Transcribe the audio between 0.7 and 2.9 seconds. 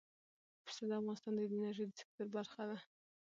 د افغانستان د انرژۍ د سکتور برخه ده.